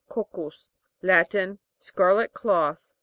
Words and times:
Coc'cus. 0.09 0.71
Latin. 1.03 1.59
Scarlet 1.79 2.33
cloth. 2.33 2.95